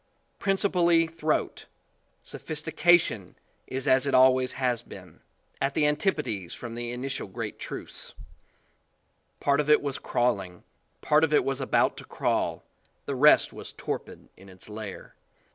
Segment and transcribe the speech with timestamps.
[0.39, 1.67] Principally throat,
[2.23, 3.35] sophistication
[3.67, 5.19] is as it al ways has been
[5.61, 8.15] at the antipodes from the init ial great truths.
[9.39, 10.63] "Part of it was crawling,
[11.01, 12.63] part of it was about to crawl,
[13.05, 15.13] the rest was torpid in its lair."